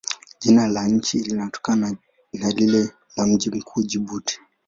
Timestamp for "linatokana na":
1.19-2.49